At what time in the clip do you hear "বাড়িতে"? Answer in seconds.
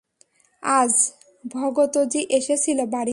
2.85-3.09